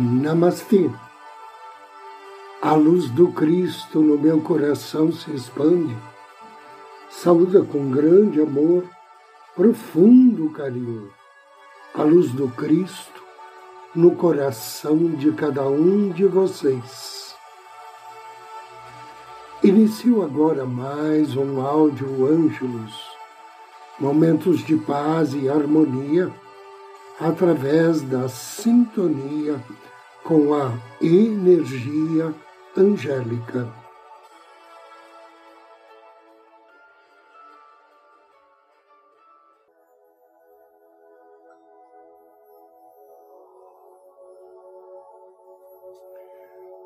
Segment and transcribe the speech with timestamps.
[0.00, 0.88] Namastê.
[2.62, 5.96] A luz do Cristo no meu coração se expande.
[7.10, 8.84] Saúda com grande amor,
[9.56, 11.10] profundo carinho.
[11.96, 13.24] A luz do Cristo
[13.92, 17.34] no coração de cada um de vocês.
[19.64, 22.94] Inicio agora mais um áudio Ângelos,
[23.98, 26.32] momentos de paz e harmonia
[27.20, 29.60] através da sintonia
[30.28, 32.34] com a energia
[32.76, 33.66] angélica.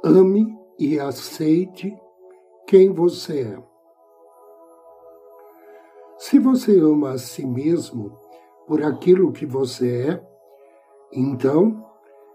[0.04, 1.92] Ame e aceite
[2.68, 3.62] quem você é.
[6.16, 8.16] Se você ama a si mesmo
[8.68, 10.26] por aquilo que você é,
[11.12, 11.91] então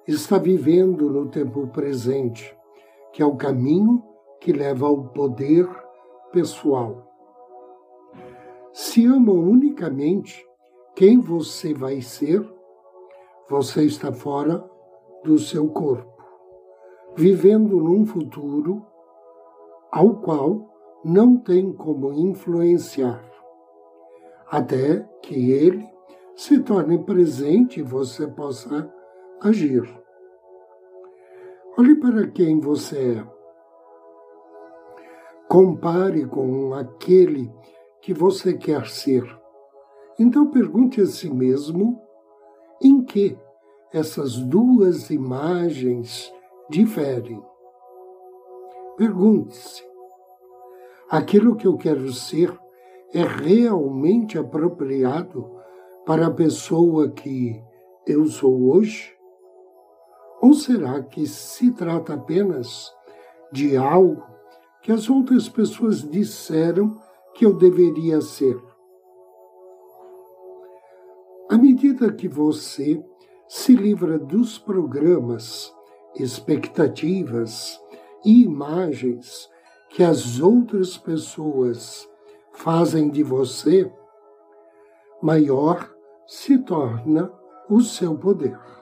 [0.08, 2.56] está vivendo no tempo presente,
[3.12, 4.02] que é o caminho
[4.40, 5.68] que leva ao poder
[6.32, 7.04] pessoal.
[8.72, 10.46] Se ama unicamente
[10.96, 12.48] quem você vai ser,
[13.50, 14.64] você está fora
[15.24, 16.24] do seu corpo,
[17.16, 18.86] vivendo num futuro
[19.92, 20.70] ao qual
[21.04, 23.24] não tem como influenciar,
[24.50, 25.88] até que ele
[26.36, 28.94] se torne presente e você possa
[29.42, 29.84] agir.
[31.78, 33.38] Olhe para quem você é.
[35.48, 37.52] Compare com aquele
[38.02, 39.24] que você quer ser.
[40.20, 42.02] Então pergunte a si mesmo
[42.82, 43.38] em que
[43.94, 46.34] essas duas imagens
[46.70, 47.42] diferem.
[48.98, 49.84] Pergunte-se:
[51.10, 52.58] aquilo que eu quero ser
[53.14, 55.50] é realmente apropriado
[56.06, 57.62] para a pessoa que
[58.06, 59.17] eu sou hoje?
[60.48, 62.90] Ou será que se trata apenas
[63.52, 64.24] de algo
[64.82, 66.98] que as outras pessoas disseram
[67.34, 68.58] que eu deveria ser?
[71.50, 73.04] À medida que você
[73.46, 75.76] se livra dos programas,
[76.16, 77.78] expectativas
[78.24, 79.50] e imagens
[79.90, 82.10] que as outras pessoas
[82.54, 83.92] fazem de você,
[85.22, 85.94] maior
[86.26, 87.30] se torna
[87.70, 88.77] o seu poder.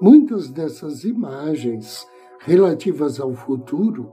[0.00, 2.06] Muitas dessas imagens
[2.38, 4.12] relativas ao futuro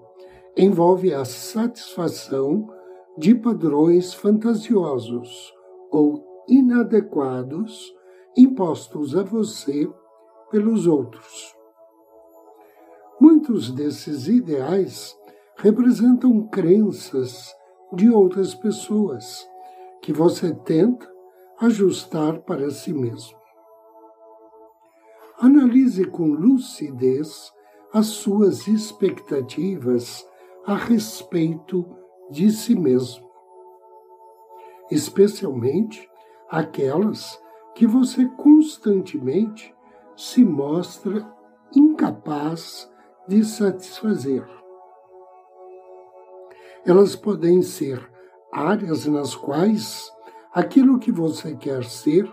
[0.57, 2.67] envolvem a satisfação
[3.15, 5.53] de padrões fantasiosos
[5.91, 7.93] ou inadequados
[8.35, 9.87] impostos a você
[10.49, 11.55] pelos outros.
[13.21, 15.15] Muitos desses ideais
[15.57, 17.53] representam crenças
[17.93, 19.47] de outras pessoas
[20.01, 21.07] que você tenta
[21.59, 23.44] ajustar para si mesmo.
[25.37, 27.51] Analise com lucidez
[27.93, 30.25] as suas expectativas
[30.65, 31.85] a respeito
[32.31, 33.29] de si mesmo,
[34.89, 36.09] especialmente
[36.49, 37.39] aquelas
[37.75, 39.75] que você constantemente
[40.15, 41.29] se mostra
[41.75, 42.89] incapaz
[43.27, 44.47] de satisfazer.
[46.85, 48.09] Elas podem ser
[48.53, 50.09] áreas nas quais
[50.53, 52.31] aquilo que você quer ser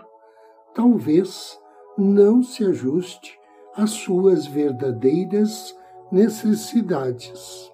[0.73, 1.59] talvez
[1.97, 3.39] não se ajuste
[3.75, 5.75] às suas verdadeiras
[6.11, 7.71] necessidades.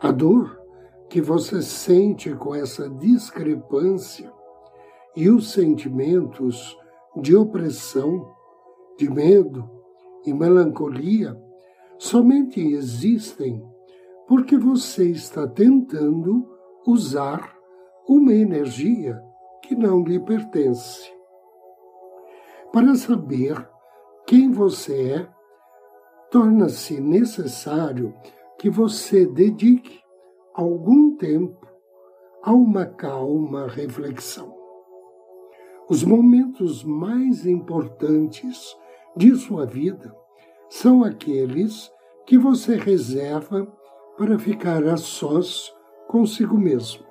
[0.00, 0.60] A dor
[1.08, 4.32] que você sente com essa discrepância
[5.14, 6.76] e os sentimentos
[7.16, 8.34] de opressão,
[8.98, 9.68] de medo
[10.24, 11.40] e melancolia
[11.98, 13.62] somente existem
[14.26, 16.48] porque você está tentando
[16.86, 17.56] usar
[18.08, 19.22] uma energia
[19.62, 21.21] que não lhe pertence.
[22.72, 23.68] Para saber
[24.26, 25.28] quem você é,
[26.30, 28.14] torna-se necessário
[28.58, 30.00] que você dedique
[30.54, 31.66] algum tempo
[32.42, 34.56] a uma calma reflexão.
[35.86, 38.74] Os momentos mais importantes
[39.14, 40.16] de sua vida
[40.70, 41.92] são aqueles
[42.24, 43.66] que você reserva
[44.16, 45.70] para ficar a sós
[46.08, 47.04] consigo mesmo.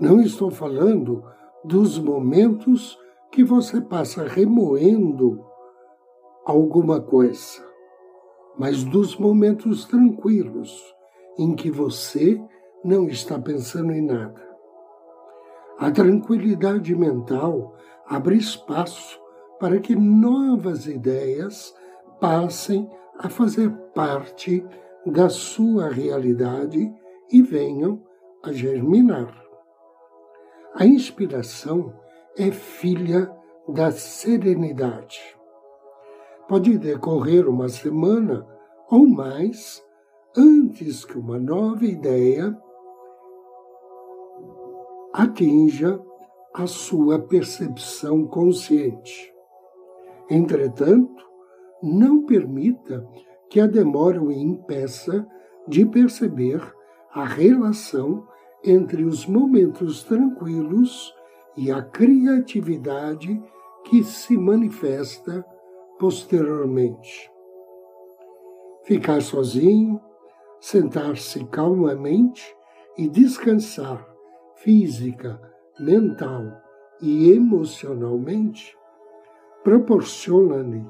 [0.00, 1.24] Não estou falando
[1.64, 2.98] dos momentos
[3.30, 5.44] que você passa remoendo
[6.44, 7.62] alguma coisa,
[8.58, 10.94] mas dos momentos tranquilos
[11.38, 12.40] em que você
[12.84, 14.48] não está pensando em nada.
[15.78, 17.74] A tranquilidade mental
[18.06, 19.20] abre espaço
[19.60, 21.74] para que novas ideias
[22.20, 24.64] passem a fazer parte
[25.04, 26.92] da sua realidade
[27.30, 28.02] e venham
[28.42, 29.34] a germinar.
[30.74, 31.92] A inspiração
[32.38, 33.30] é filha
[33.68, 35.20] da serenidade.
[36.48, 38.46] Pode decorrer uma semana
[38.90, 39.84] ou mais
[40.36, 42.56] antes que uma nova ideia
[45.12, 46.00] atinja
[46.54, 49.34] a sua percepção consciente.
[50.30, 51.24] Entretanto,
[51.82, 53.06] não permita
[53.50, 55.26] que a demora o impeça
[55.66, 56.60] de perceber
[57.12, 58.26] a relação
[58.64, 61.14] entre os momentos tranquilos
[61.56, 63.42] e a criatividade
[63.84, 65.44] que se manifesta
[65.98, 67.30] posteriormente.
[68.84, 70.00] Ficar sozinho,
[70.60, 72.56] sentar-se calmamente
[72.96, 74.06] e descansar
[74.56, 75.40] física,
[75.78, 76.44] mental
[77.00, 78.76] e emocionalmente
[79.62, 80.84] proporciona-lhe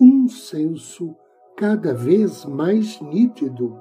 [0.00, 1.16] um senso
[1.56, 3.78] cada vez mais nítido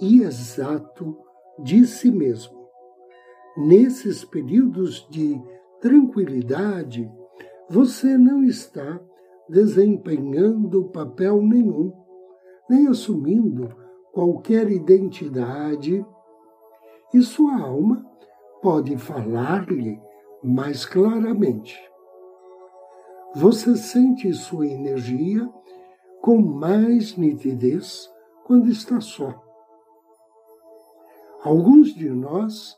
[0.00, 1.16] e exato
[1.58, 2.63] de si mesmo.
[3.56, 5.40] Nesses períodos de
[5.80, 7.08] tranquilidade,
[7.70, 9.00] você não está
[9.48, 11.92] desempenhando papel nenhum,
[12.68, 13.68] nem assumindo
[14.12, 16.04] qualquer identidade,
[17.12, 18.04] e sua alma
[18.60, 20.00] pode falar-lhe
[20.42, 21.78] mais claramente.
[23.36, 25.48] Você sente sua energia
[26.20, 28.10] com mais nitidez
[28.44, 29.42] quando está só.
[31.42, 32.76] Alguns de nós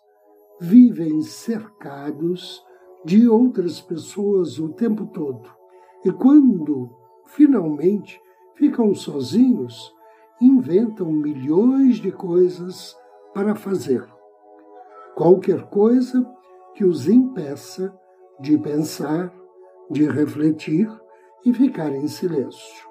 [0.61, 2.65] vivem cercados
[3.05, 5.49] de outras pessoas o tempo todo.
[6.05, 6.91] E quando
[7.27, 8.21] finalmente
[8.55, 9.95] ficam sozinhos,
[10.41, 12.97] inventam milhões de coisas
[13.35, 14.07] para fazer.
[15.15, 16.27] Qualquer coisa
[16.75, 17.97] que os impeça
[18.41, 19.33] de pensar,
[19.91, 20.91] de refletir
[21.45, 22.87] e ficar em silêncio.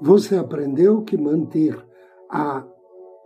[0.00, 1.76] Você aprendeu que manter
[2.28, 2.64] a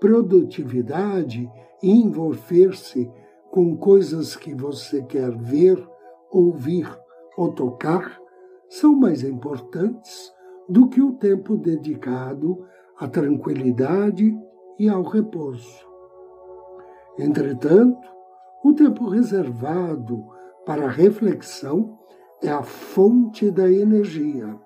[0.00, 1.50] produtividade
[1.82, 3.10] e envolver-se
[3.54, 5.80] com coisas que você quer ver,
[6.28, 6.90] ouvir
[7.36, 8.20] ou tocar
[8.68, 10.32] são mais importantes
[10.68, 12.66] do que o tempo dedicado
[12.98, 14.36] à tranquilidade
[14.76, 15.86] e ao repouso.
[17.16, 18.08] Entretanto,
[18.64, 20.26] o tempo reservado
[20.66, 21.96] para a reflexão
[22.42, 24.58] é a fonte da energia,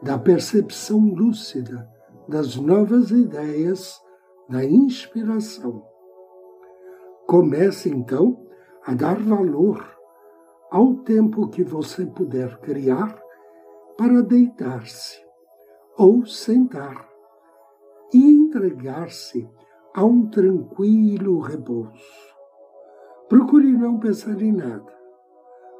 [0.00, 1.90] da percepção lúcida,
[2.28, 4.00] das novas ideias,
[4.48, 5.89] da inspiração.
[7.30, 8.44] Comece então
[8.84, 9.88] a dar valor
[10.68, 13.16] ao tempo que você puder criar
[13.96, 15.16] para deitar-se
[15.96, 17.08] ou sentar
[18.12, 19.48] e entregar-se
[19.94, 22.02] a um tranquilo repouso.
[23.28, 24.92] Procure não pensar em nada,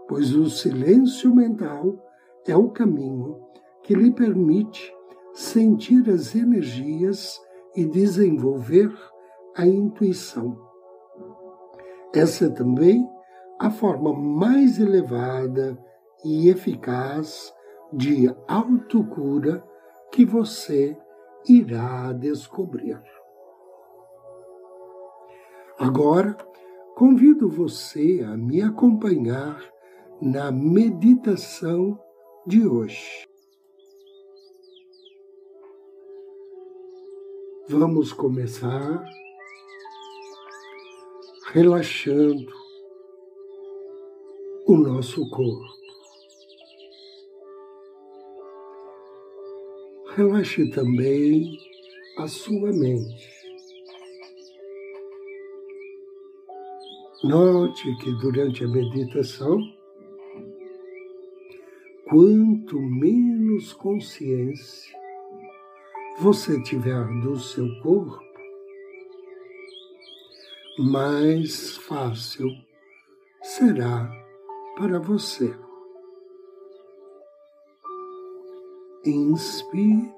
[0.07, 1.99] pois o silêncio mental
[2.47, 3.41] é o caminho
[3.83, 4.95] que lhe permite
[5.35, 7.41] sentir as energias
[7.75, 8.97] e desenvolver
[9.57, 10.70] a intuição.
[12.15, 13.09] Essa é também
[13.59, 15.79] a forma mais elevada
[16.25, 17.55] e eficaz
[17.93, 19.65] de autocura
[20.11, 20.97] que você
[21.49, 23.01] irá descobrir.
[25.79, 26.37] Agora,
[26.95, 29.63] convido você a me acompanhar
[30.21, 31.99] na meditação
[32.47, 33.27] de hoje.
[37.69, 39.05] Vamos começar
[41.53, 42.53] relaxando
[44.69, 45.81] o nosso corpo.
[50.15, 51.59] Relaxe também
[52.19, 53.29] a sua mente.
[57.25, 59.59] Note que durante a meditação,
[62.09, 64.97] quanto menos consciência
[66.21, 68.30] você tiver do seu corpo,
[70.79, 72.49] mais fácil
[73.43, 74.11] será
[74.77, 75.55] para você.
[79.05, 80.15] Inspire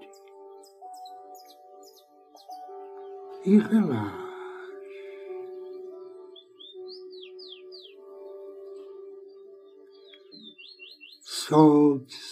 [3.44, 4.22] e relaxe.
[11.22, 12.31] Solte-se.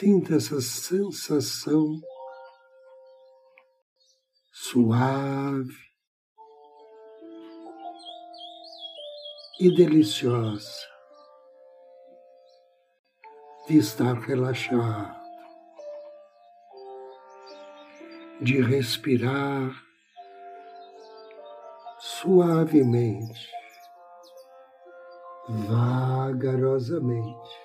[0.00, 2.00] Sinta essa sensação
[4.50, 5.76] suave
[9.60, 10.88] e deliciosa
[13.68, 15.20] de estar relaxado,
[18.40, 19.70] de respirar
[21.98, 23.50] suavemente,
[25.46, 27.59] vagarosamente.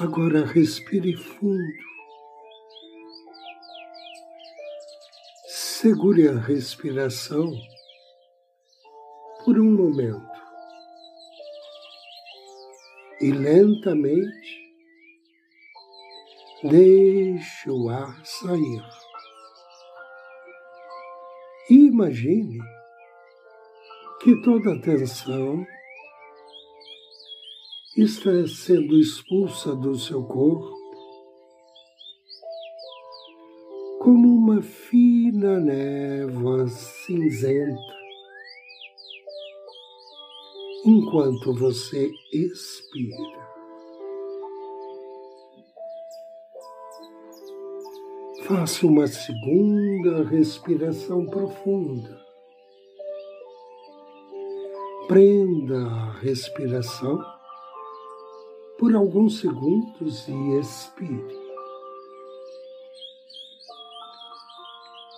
[0.00, 1.74] Agora respire fundo.
[5.48, 7.52] Segure a respiração
[9.44, 10.38] por um momento
[13.20, 14.72] e lentamente
[16.62, 18.84] deixe o ar sair.
[21.70, 22.60] Imagine
[24.22, 25.66] que toda a tensão
[28.02, 30.72] está sendo expulsa do seu corpo
[33.98, 37.96] como uma fina névoa cinzenta,
[40.84, 43.48] enquanto você expira.
[48.46, 52.16] Faça uma segunda respiração profunda.
[55.08, 57.37] Prenda a respiração
[58.78, 61.36] por alguns segundos e expire.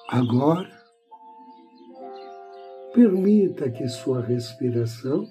[0.09, 0.69] Agora,
[2.95, 5.27] permita que sua respiração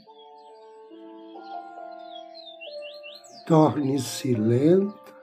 [3.47, 5.13] torne-se lenta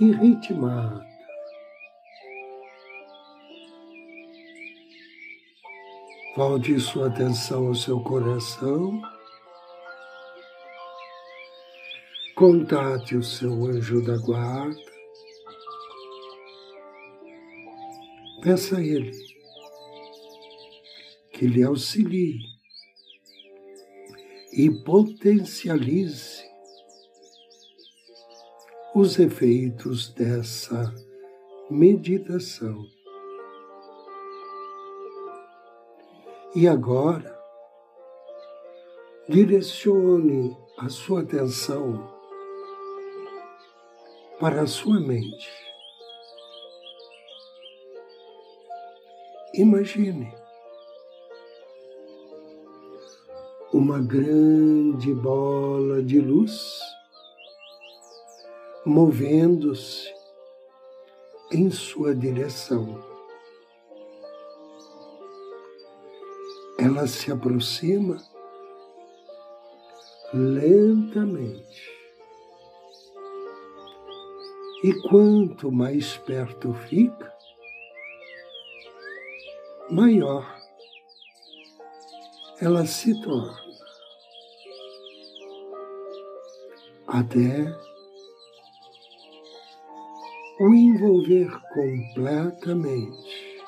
[0.00, 1.06] e ritmada.
[6.36, 9.00] Volte sua atenção ao seu coração.
[12.40, 14.74] Contate o seu anjo da guarda.
[18.42, 19.12] Peça a Ele
[21.34, 22.38] que lhe auxilie
[24.54, 26.42] e potencialize
[28.94, 30.94] os efeitos dessa
[31.70, 32.86] meditação.
[36.56, 37.38] E agora,
[39.28, 42.18] direcione a sua atenção
[44.40, 45.50] para a sua mente.
[49.52, 50.34] Imagine
[53.70, 56.80] uma grande bola de luz
[58.86, 60.10] movendo-se
[61.52, 62.98] em sua direção.
[66.78, 68.16] Ela se aproxima
[70.32, 71.89] lentamente.
[74.82, 77.30] E quanto mais perto fica,
[79.90, 80.60] maior
[82.60, 83.58] ela se torna.
[87.06, 87.74] Até
[90.60, 93.62] o envolver completamente,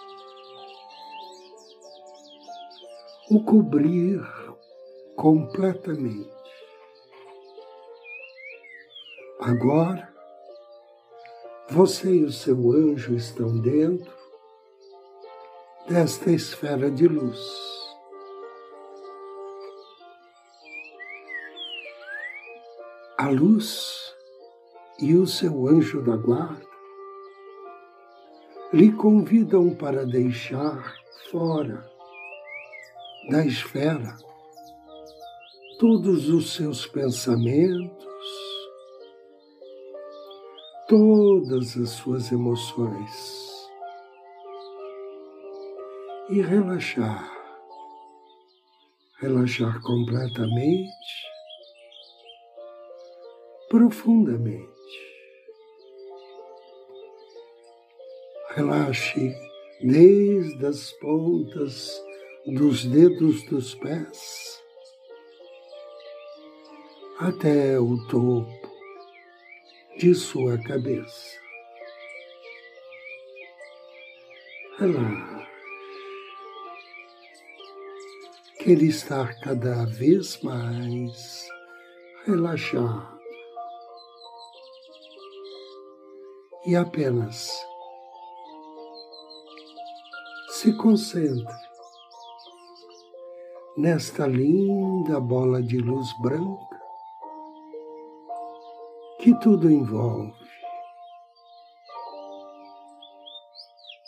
[3.31, 4.23] o cobrir
[5.17, 6.31] completamente.
[9.41, 10.12] Agora,
[11.73, 14.13] você e o seu anjo estão dentro
[15.89, 17.41] desta esfera de luz.
[23.17, 24.15] A luz
[25.01, 26.67] e o seu anjo da guarda
[28.71, 30.95] lhe convidam para deixar
[31.31, 31.91] fora
[33.31, 34.15] da esfera
[35.79, 38.12] todos os seus pensamentos,
[40.93, 43.71] todas as suas emoções
[46.29, 47.33] e relaxar,
[49.19, 50.93] relaxar completamente,
[53.71, 54.69] profundamente.
[58.51, 59.35] Relaxe
[59.81, 61.91] desde as pontas
[62.45, 64.63] dos dedos dos pés
[67.19, 68.62] até o topo
[69.99, 71.41] de sua cabeça.
[74.79, 75.43] Relaxe.
[78.59, 81.49] Quer estar cada vez mais
[82.25, 83.19] relaxado
[86.65, 87.51] e apenas
[90.51, 91.53] se concentre
[93.77, 96.72] nesta linda bola de luz branca
[99.23, 100.35] que tudo envolve.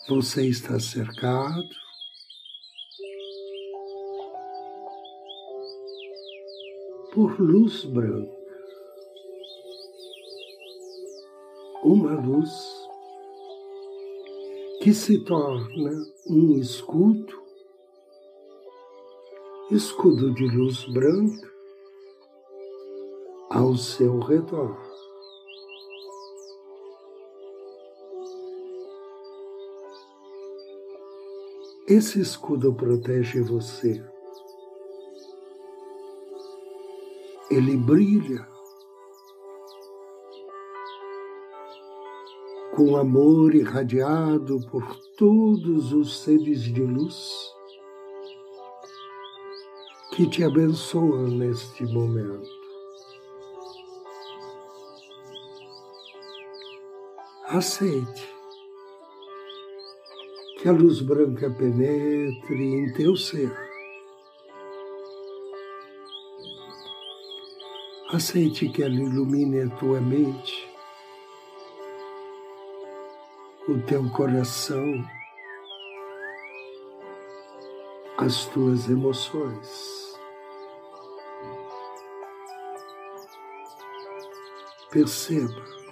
[0.09, 1.69] Você está cercado
[7.15, 8.33] por luz branca,
[11.85, 12.51] uma luz
[14.83, 15.93] que se torna
[16.29, 17.41] um escudo,
[19.71, 21.55] escudo de luz branca
[23.51, 24.94] ao seu redor.
[31.87, 34.03] Esse escudo protege você.
[37.51, 38.49] Ele brilha
[42.75, 47.53] com amor irradiado por todos os seres de luz
[50.13, 52.49] que te abençoam neste momento.
[57.47, 58.34] Aceite
[60.65, 63.53] que a luz branca penetre em teu ser.
[68.11, 70.67] Aceite que ela ilumine a tua mente,
[73.69, 75.05] o teu coração,
[78.17, 80.19] as tuas emoções.
[84.91, 85.84] Perceba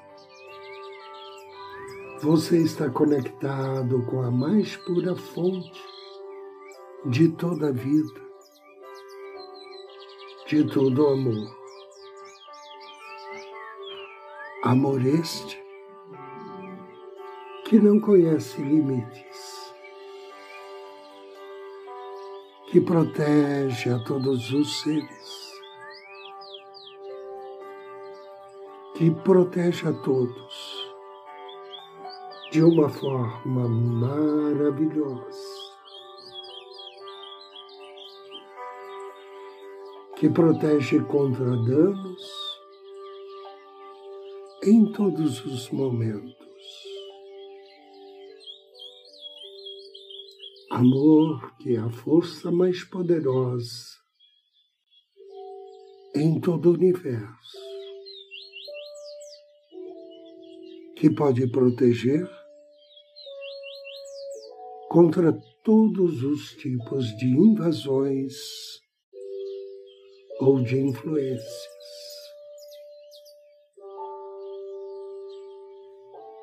[2.23, 5.83] você está conectado com a mais pura fonte
[7.05, 8.21] de toda a vida,
[10.47, 11.51] de todo amor.
[14.63, 15.61] Amor este
[17.65, 19.75] que não conhece limites,
[22.71, 25.53] que protege a todos os seres,
[28.95, 30.72] que protege a todos
[32.53, 35.23] de uma forma maravilhosa.
[40.19, 42.23] Que protege contra danos
[44.65, 46.37] em todos os momentos.
[50.71, 53.97] Amor que é a força mais poderosa
[56.15, 57.59] em todo o universo,
[60.97, 62.42] que pode proteger
[64.93, 65.33] contra
[65.65, 68.35] todos os tipos de invasões
[70.39, 71.63] ou de influências.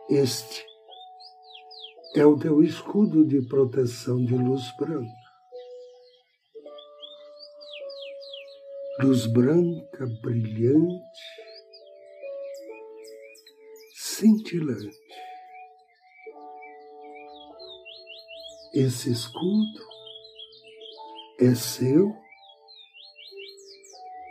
[0.10, 0.66] Este
[2.16, 5.14] é o teu escudo de proteção de luz branca.
[9.04, 11.22] Luz branca brilhante,
[13.94, 15.09] cintilante.
[18.80, 19.86] Esse escudo
[21.38, 22.16] é seu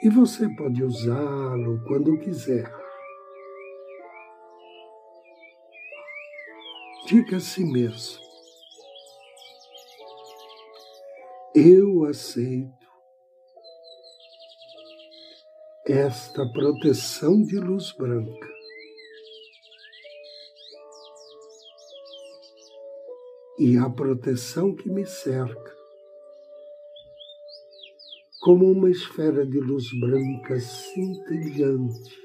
[0.02, 2.72] e você pode usá-lo quando quiser.
[7.04, 8.22] Diga a si mesmo:
[11.54, 12.72] Eu aceito
[15.86, 18.57] esta proteção de luz branca
[23.58, 25.76] e a proteção que me cerca,
[28.40, 32.16] como uma esfera de luz branca cintilante.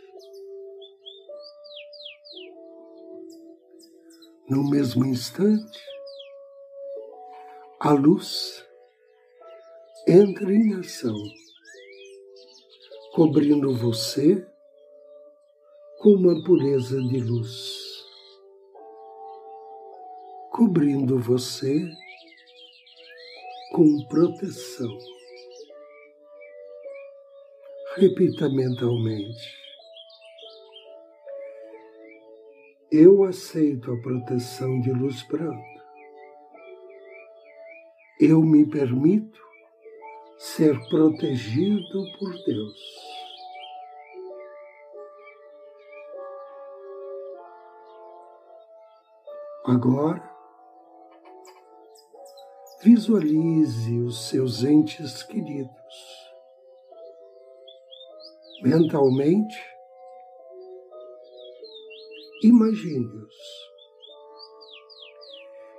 [4.48, 5.82] No mesmo instante,
[7.80, 8.64] a luz
[10.08, 11.18] entra em ação,
[13.14, 14.46] cobrindo você
[16.00, 17.93] com uma pureza de luz
[20.64, 21.78] cobrindo você
[23.74, 24.98] com proteção.
[27.98, 29.62] Repita mentalmente.
[32.90, 35.84] Eu aceito a proteção de luz branca.
[38.22, 39.42] Eu me permito
[40.38, 42.80] ser protegido por Deus.
[49.66, 50.33] Agora,
[52.84, 55.72] Visualize os seus entes queridos.
[58.62, 59.56] Mentalmente,
[62.44, 63.36] imagine-os.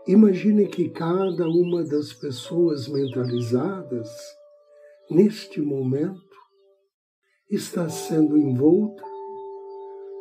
[0.08, 4.08] Imagine que cada uma das pessoas mentalizadas,
[5.10, 6.38] neste momento,
[7.50, 9.04] está sendo envolta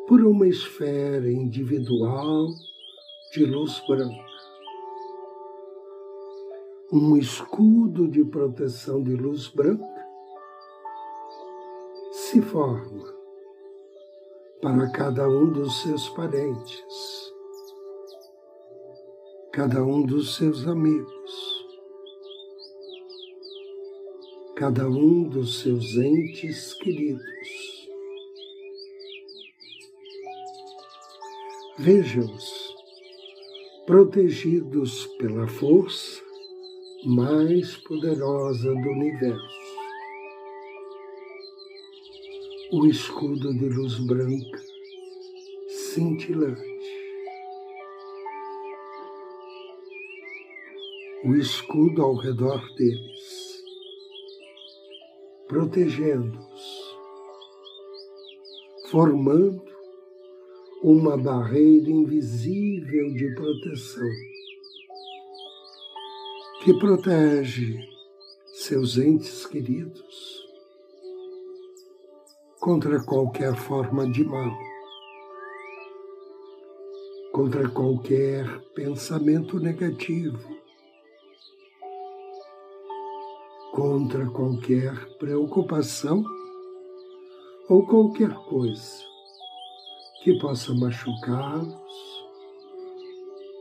[0.06, 2.48] por uma esfera individual
[3.34, 4.33] de luz branca
[6.96, 9.84] um escudo de proteção de luz branca
[12.12, 13.12] se forma
[14.62, 17.34] para cada um dos seus parentes,
[19.52, 21.66] cada um dos seus amigos,
[24.56, 27.90] cada um dos seus entes queridos.
[31.80, 32.76] Veja-os
[33.88, 36.23] protegidos pela força
[37.06, 39.60] mais poderosa do universo.
[42.72, 44.64] O escudo de luz branca,
[45.68, 46.62] cintilante.
[51.26, 53.64] O escudo ao redor deles,
[55.48, 56.98] protegendo-os,
[58.90, 59.62] formando
[60.82, 64.33] uma barreira invisível de proteção
[66.64, 67.78] que protege
[68.54, 70.48] seus entes queridos
[72.62, 74.50] contra qualquer forma de mal,
[77.34, 80.40] contra qualquer pensamento negativo,
[83.74, 86.24] contra qualquer preocupação
[87.68, 89.04] ou qualquer coisa
[90.24, 92.26] que possa machucá-los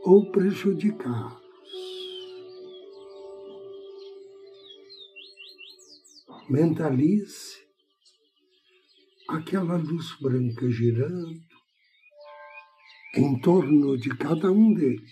[0.05, 1.42] ou prejudicá-los.
[6.49, 7.55] Mentalize
[9.29, 11.39] aquela luz branca girando
[13.15, 15.11] em torno de cada um deles,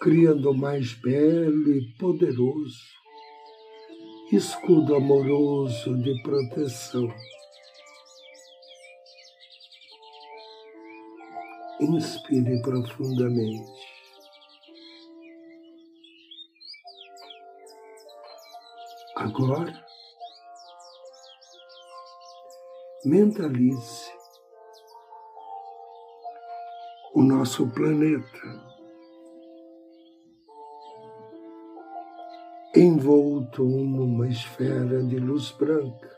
[0.00, 3.00] criando mais belo e poderoso
[4.32, 7.12] escudo amoroso de proteção
[11.80, 13.89] Inspire profundamente.
[19.32, 19.72] Agora,
[23.04, 24.12] mentalize
[27.14, 28.40] o nosso planeta
[32.74, 36.10] envolto numa esfera de luz branca.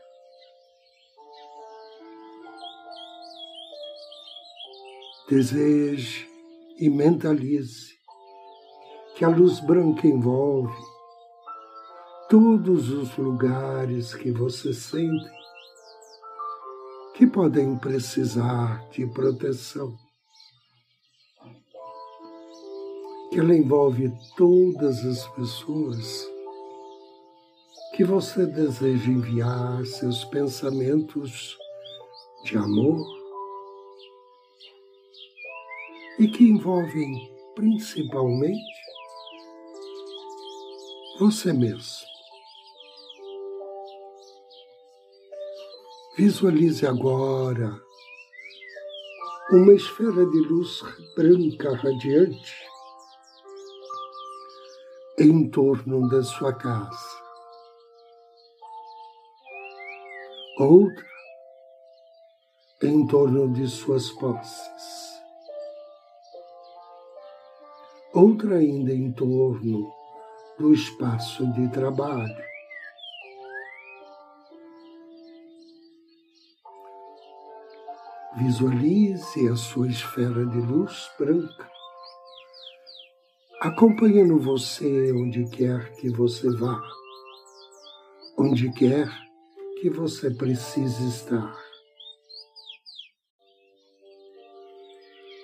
[5.29, 6.27] Deseje
[6.79, 7.93] e mentalize
[9.15, 10.92] que a luz branca envolve
[12.33, 15.29] todos os lugares que você sente
[17.13, 19.95] que podem precisar de proteção.
[23.29, 26.27] Que ela envolve todas as pessoas
[27.95, 31.55] que você deseja enviar seus pensamentos
[32.45, 33.05] de amor,
[36.17, 37.13] e que envolvem
[37.53, 38.73] principalmente
[41.19, 42.12] você mesmo.
[46.15, 47.81] Visualize agora
[49.51, 50.81] uma esfera de luz
[51.15, 52.55] branca radiante
[55.19, 57.21] em torno da sua casa.
[60.59, 61.07] Outra
[62.83, 65.03] em torno de suas posses.
[68.13, 69.91] outra ainda em torno
[70.59, 72.52] do espaço de trabalho.
[78.35, 81.69] Visualize a sua esfera de luz branca,
[83.61, 86.81] acompanhando você onde quer que você vá,
[88.37, 89.07] onde quer
[89.79, 91.55] que você precise estar.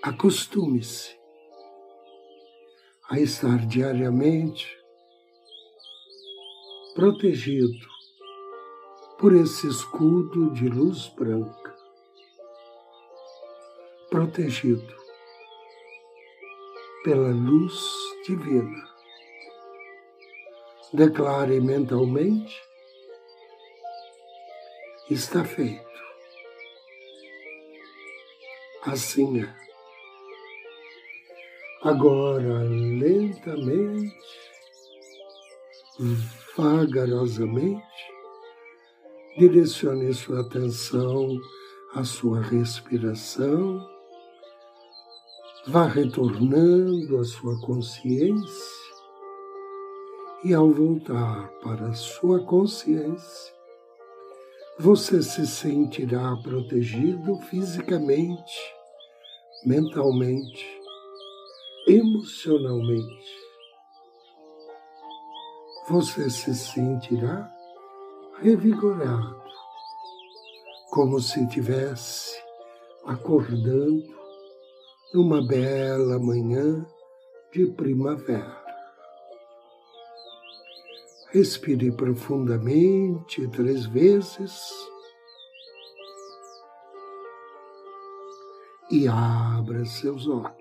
[0.01, 1.15] Acostume-se
[3.09, 4.67] a estar diariamente
[6.95, 7.87] protegido
[9.19, 11.58] por esse escudo de luz branca,
[14.09, 14.95] protegido
[17.03, 17.79] pela luz
[18.25, 18.89] divina.
[20.93, 22.61] Declare mentalmente:
[25.09, 25.87] está feito.
[28.83, 29.55] Assim é.
[31.83, 34.17] Agora, lentamente,
[36.57, 37.83] vagarosamente,
[39.37, 41.37] direcione sua atenção
[41.93, 43.79] à sua respiração,
[45.69, 48.89] vá retornando à sua consciência
[50.43, 53.53] e, ao voltar para a sua consciência,
[54.79, 58.57] você se sentirá protegido fisicamente,
[59.63, 60.65] mentalmente
[61.87, 63.35] emocionalmente,
[65.87, 67.47] você se sentirá
[68.41, 69.39] revigorado,
[70.89, 72.35] como se tivesse
[73.05, 74.18] acordando
[75.13, 76.85] numa bela manhã
[77.51, 78.59] de primavera.
[81.31, 84.71] Respire profundamente três vezes
[88.91, 90.59] e abra seus olhos.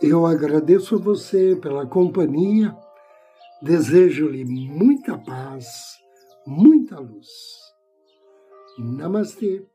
[0.00, 2.76] Eu agradeço a você pela companhia,
[3.62, 6.01] desejo-lhe muita paz
[6.46, 7.28] muita luz.
[8.78, 9.66] Namastê.